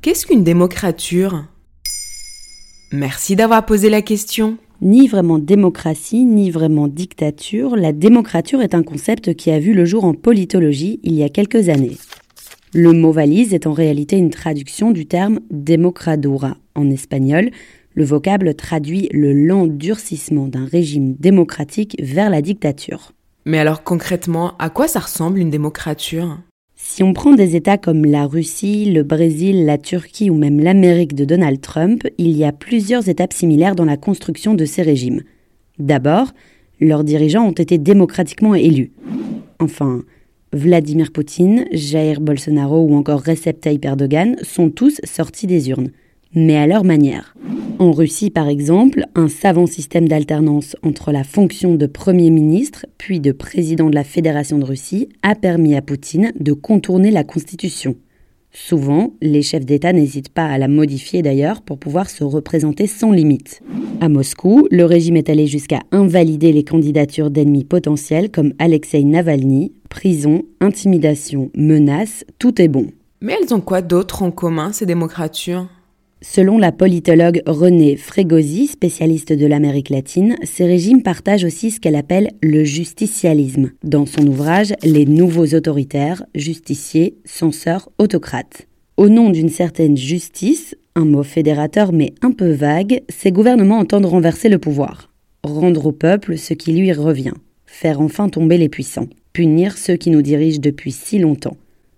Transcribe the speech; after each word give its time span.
Qu'est-ce 0.00 0.26
qu'une 0.26 0.44
démocrature? 0.44 1.46
Merci 2.92 3.34
d'avoir 3.34 3.66
posé 3.66 3.90
la 3.90 4.00
question. 4.00 4.56
Ni 4.80 5.08
vraiment 5.08 5.40
démocratie, 5.40 6.24
ni 6.24 6.52
vraiment 6.52 6.86
dictature, 6.86 7.74
la 7.74 7.92
démocrature 7.92 8.62
est 8.62 8.76
un 8.76 8.84
concept 8.84 9.34
qui 9.34 9.50
a 9.50 9.58
vu 9.58 9.74
le 9.74 9.84
jour 9.84 10.04
en 10.04 10.14
politologie 10.14 11.00
il 11.02 11.14
y 11.14 11.24
a 11.24 11.28
quelques 11.28 11.68
années. 11.68 11.96
Le 12.72 12.92
mot 12.92 13.10
valise 13.10 13.54
est 13.54 13.66
en 13.66 13.72
réalité 13.72 14.16
une 14.16 14.30
traduction 14.30 14.92
du 14.92 15.06
terme 15.06 15.40
democradura 15.50 16.56
en 16.76 16.88
espagnol. 16.90 17.50
Le 17.94 18.04
vocable 18.04 18.54
traduit 18.54 19.08
le 19.12 19.32
lent 19.32 19.66
durcissement 19.66 20.46
d'un 20.46 20.66
régime 20.66 21.14
démocratique 21.14 21.96
vers 22.00 22.30
la 22.30 22.40
dictature. 22.40 23.10
Mais 23.46 23.58
alors 23.58 23.82
concrètement, 23.82 24.56
à 24.60 24.70
quoi 24.70 24.86
ça 24.86 25.00
ressemble 25.00 25.40
une 25.40 25.50
démocrature? 25.50 26.38
Si 26.90 27.02
on 27.02 27.12
prend 27.12 27.34
des 27.34 27.54
États 27.54 27.76
comme 27.76 28.06
la 28.06 28.26
Russie, 28.26 28.86
le 28.86 29.02
Brésil, 29.02 29.66
la 29.66 29.76
Turquie 29.76 30.30
ou 30.30 30.34
même 30.34 30.58
l'Amérique 30.58 31.14
de 31.14 31.26
Donald 31.26 31.60
Trump, 31.60 32.08
il 32.16 32.34
y 32.34 32.44
a 32.44 32.50
plusieurs 32.50 33.10
étapes 33.10 33.34
similaires 33.34 33.76
dans 33.76 33.84
la 33.84 33.98
construction 33.98 34.54
de 34.54 34.64
ces 34.64 34.80
régimes. 34.80 35.20
D'abord, 35.78 36.32
leurs 36.80 37.04
dirigeants 37.04 37.46
ont 37.46 37.52
été 37.52 37.76
démocratiquement 37.76 38.54
élus. 38.54 38.90
Enfin, 39.58 40.02
Vladimir 40.54 41.12
Poutine, 41.12 41.66
Jair 41.72 42.22
Bolsonaro 42.22 42.80
ou 42.80 42.94
encore 42.96 43.22
Recep 43.22 43.60
Tayyip 43.60 43.84
Erdogan 43.84 44.36
sont 44.42 44.70
tous 44.70 44.98
sortis 45.04 45.46
des 45.46 45.68
urnes 45.68 45.90
mais 46.34 46.56
à 46.56 46.66
leur 46.66 46.84
manière. 46.84 47.34
En 47.80 47.92
Russie, 47.92 48.30
par 48.30 48.48
exemple, 48.48 49.04
un 49.14 49.28
savant 49.28 49.66
système 49.66 50.08
d'alternance 50.08 50.74
entre 50.82 51.12
la 51.12 51.22
fonction 51.22 51.76
de 51.76 51.86
Premier 51.86 52.28
ministre 52.30 52.86
puis 52.98 53.20
de 53.20 53.30
président 53.30 53.88
de 53.88 53.94
la 53.94 54.02
Fédération 54.02 54.58
de 54.58 54.64
Russie 54.64 55.08
a 55.22 55.36
permis 55.36 55.76
à 55.76 55.82
Poutine 55.82 56.32
de 56.40 56.52
contourner 56.52 57.12
la 57.12 57.22
Constitution. 57.22 57.94
Souvent, 58.50 59.12
les 59.22 59.42
chefs 59.42 59.64
d'État 59.64 59.92
n'hésitent 59.92 60.30
pas 60.30 60.46
à 60.46 60.58
la 60.58 60.66
modifier 60.66 61.22
d'ailleurs 61.22 61.62
pour 61.62 61.78
pouvoir 61.78 62.10
se 62.10 62.24
représenter 62.24 62.88
sans 62.88 63.12
limite. 63.12 63.60
À 64.00 64.08
Moscou, 64.08 64.66
le 64.72 64.84
régime 64.84 65.16
est 65.16 65.30
allé 65.30 65.46
jusqu'à 65.46 65.80
invalider 65.92 66.50
les 66.50 66.64
candidatures 66.64 67.30
d'ennemis 67.30 67.64
potentiels 67.64 68.32
comme 68.32 68.54
Alexei 68.58 69.04
Navalny. 69.04 69.72
Prison, 69.88 70.42
intimidation, 70.60 71.50
menaces, 71.54 72.24
tout 72.40 72.60
est 72.60 72.68
bon. 72.68 72.88
Mais 73.20 73.36
elles 73.40 73.54
ont 73.54 73.60
quoi 73.60 73.82
d'autre 73.82 74.24
en 74.24 74.32
commun, 74.32 74.72
ces 74.72 74.86
démocratures? 74.86 75.68
Selon 76.20 76.58
la 76.58 76.72
politologue 76.72 77.42
Renée 77.46 77.96
Fregosi, 77.96 78.66
spécialiste 78.66 79.32
de 79.32 79.46
l'Amérique 79.46 79.88
latine, 79.88 80.34
ces 80.42 80.66
régimes 80.66 81.04
partagent 81.04 81.44
aussi 81.44 81.70
ce 81.70 81.78
qu'elle 81.78 81.94
appelle 81.94 82.32
le 82.42 82.64
justicialisme, 82.64 83.70
dans 83.84 84.04
son 84.04 84.26
ouvrage 84.26 84.74
Les 84.82 85.06
nouveaux 85.06 85.54
autoritaires, 85.54 86.24
justiciers, 86.34 87.16
censeurs, 87.24 87.88
autocrates. 87.98 88.66
Au 88.96 89.08
nom 89.08 89.30
d'une 89.30 89.48
certaine 89.48 89.96
justice, 89.96 90.74
un 90.96 91.04
mot 91.04 91.22
fédérateur 91.22 91.92
mais 91.92 92.12
un 92.20 92.32
peu 92.32 92.50
vague, 92.50 93.02
ces 93.08 93.30
gouvernements 93.30 93.78
entendent 93.78 94.06
renverser 94.06 94.48
le 94.48 94.58
pouvoir, 94.58 95.12
rendre 95.44 95.86
au 95.86 95.92
peuple 95.92 96.36
ce 96.36 96.52
qui 96.52 96.72
lui 96.72 96.92
revient, 96.92 97.34
faire 97.64 98.00
enfin 98.00 98.28
tomber 98.28 98.58
les 98.58 98.68
puissants, 98.68 99.08
punir 99.32 99.78
ceux 99.78 99.94
qui 99.94 100.10
nous 100.10 100.22
dirigent 100.22 100.60
depuis 100.60 100.90
si 100.90 101.20
longtemps. 101.20 101.56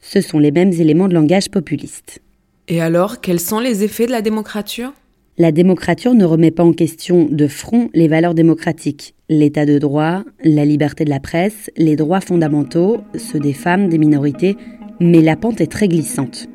Ce 0.00 0.20
sont 0.20 0.38
les 0.38 0.50
mêmes 0.50 0.72
éléments 0.72 1.08
de 1.08 1.14
langage 1.14 1.48
populiste. 1.48 2.20
Et 2.68 2.80
alors, 2.80 3.20
quels 3.20 3.40
sont 3.40 3.58
les 3.58 3.82
effets 3.82 4.06
de 4.06 4.12
la 4.12 4.22
démocrature? 4.22 4.92
La 5.38 5.50
démocrature 5.50 6.14
ne 6.14 6.24
remet 6.24 6.50
pas 6.50 6.62
en 6.62 6.72
question 6.72 7.26
de 7.28 7.46
front 7.48 7.88
les 7.94 8.06
valeurs 8.06 8.34
démocratiques, 8.34 9.14
l'état 9.28 9.66
de 9.66 9.78
droit, 9.78 10.22
la 10.44 10.64
liberté 10.64 11.04
de 11.04 11.10
la 11.10 11.20
presse, 11.20 11.70
les 11.76 11.96
droits 11.96 12.20
fondamentaux, 12.20 12.98
ceux 13.16 13.40
des 13.40 13.52
femmes, 13.52 13.88
des 13.88 13.98
minorités, 13.98 14.56
mais 15.00 15.22
la 15.22 15.36
pente 15.36 15.60
est 15.60 15.72
très 15.72 15.88
glissante. 15.88 16.48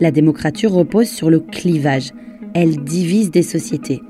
La 0.00 0.10
démocrature 0.10 0.72
repose 0.72 1.08
sur 1.08 1.30
le 1.30 1.38
clivage. 1.38 2.10
Elle 2.54 2.82
divise 2.82 3.30
des 3.30 3.42
sociétés. 3.42 4.00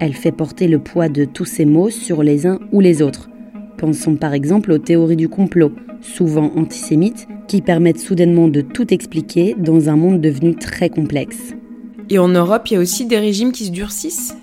Elle 0.00 0.14
fait 0.14 0.32
porter 0.32 0.68
le 0.68 0.78
poids 0.78 1.08
de 1.08 1.24
tous 1.24 1.44
ces 1.44 1.64
mots 1.64 1.90
sur 1.90 2.22
les 2.22 2.46
uns 2.46 2.60
ou 2.72 2.80
les 2.80 3.02
autres. 3.02 3.28
Pensons 3.76 4.16
par 4.16 4.32
exemple 4.32 4.72
aux 4.72 4.78
théories 4.78 5.16
du 5.16 5.28
complot, 5.28 5.72
souvent 6.00 6.52
antisémites, 6.56 7.26
qui 7.48 7.60
permettent 7.60 8.00
soudainement 8.00 8.48
de 8.48 8.60
tout 8.60 8.92
expliquer 8.92 9.54
dans 9.58 9.88
un 9.88 9.96
monde 9.96 10.20
devenu 10.20 10.54
très 10.54 10.90
complexe. 10.90 11.54
Et 12.10 12.18
en 12.18 12.28
Europe, 12.28 12.70
il 12.70 12.74
y 12.74 12.76
a 12.76 12.80
aussi 12.80 13.06
des 13.06 13.18
régimes 13.18 13.52
qui 13.52 13.64
se 13.64 13.70
durcissent? 13.70 14.36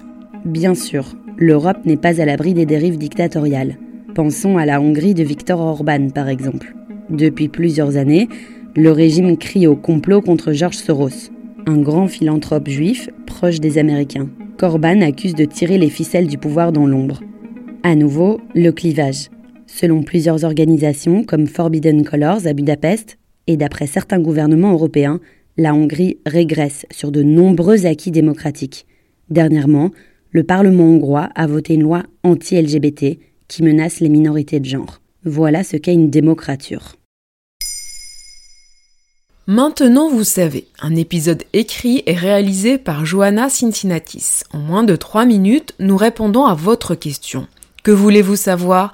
Bien 0.45 0.73
sûr, 0.73 1.15
l'Europe 1.37 1.85
n'est 1.85 1.97
pas 1.97 2.19
à 2.19 2.25
l'abri 2.25 2.53
des 2.53 2.65
dérives 2.65 2.97
dictatoriales. 2.97 3.77
Pensons 4.15 4.57
à 4.57 4.65
la 4.65 4.81
Hongrie 4.81 5.13
de 5.13 5.23
Viktor 5.23 5.59
Orban, 5.59 6.09
par 6.09 6.27
exemple. 6.27 6.75
Depuis 7.09 7.47
plusieurs 7.47 7.97
années, 7.97 8.27
le 8.75 8.91
régime 8.91 9.37
crie 9.37 9.67
au 9.67 9.75
complot 9.75 10.21
contre 10.21 10.53
George 10.53 10.77
Soros, 10.77 11.29
un 11.67 11.77
grand 11.77 12.07
philanthrope 12.07 12.69
juif 12.69 13.09
proche 13.25 13.59
des 13.59 13.77
Américains. 13.77 14.29
Corban 14.57 15.01
accuse 15.01 15.35
de 15.35 15.45
tirer 15.45 15.77
les 15.77 15.89
ficelles 15.89 16.27
du 16.27 16.37
pouvoir 16.37 16.71
dans 16.71 16.85
l'ombre. 16.85 17.21
À 17.83 17.95
nouveau, 17.95 18.39
le 18.55 18.71
clivage. 18.71 19.29
Selon 19.73 20.03
plusieurs 20.03 20.43
organisations 20.43 21.23
comme 21.23 21.47
Forbidden 21.47 22.03
Colors 22.03 22.45
à 22.45 22.53
Budapest, 22.53 23.17
et 23.47 23.57
d'après 23.57 23.87
certains 23.87 24.19
gouvernements 24.19 24.73
européens, 24.73 25.19
la 25.57 25.73
Hongrie 25.73 26.17
régresse 26.25 26.85
sur 26.91 27.11
de 27.11 27.23
nombreux 27.23 27.85
acquis 27.85 28.11
démocratiques. 28.11 28.85
Dernièrement, 29.29 29.91
le 30.31 30.43
Parlement 30.43 30.83
hongrois 30.83 31.29
a 31.35 31.47
voté 31.47 31.75
une 31.75 31.83
loi 31.83 32.03
anti-LGBT 32.23 33.17
qui 33.47 33.63
menace 33.63 34.01
les 34.01 34.09
minorités 34.09 34.59
de 34.59 34.65
genre. 34.65 35.01
Voilà 35.23 35.63
ce 35.63 35.77
qu'est 35.77 35.93
une 35.93 36.09
démocrature. 36.09 36.95
Maintenant, 39.47 40.09
vous 40.09 40.23
savez, 40.23 40.67
un 40.81 40.95
épisode 40.95 41.43
écrit 41.53 42.03
et 42.05 42.13
réalisé 42.13 42.77
par 42.77 43.05
Johanna 43.05 43.49
Cincinnatis. 43.49 44.43
En 44.53 44.59
moins 44.59 44.83
de 44.83 44.95
3 44.95 45.25
minutes, 45.25 45.73
nous 45.79 45.97
répondons 45.97 46.45
à 46.45 46.53
votre 46.53 46.93
question. 46.93 47.47
Que 47.83 47.91
voulez-vous 47.91 48.35
savoir? 48.35 48.93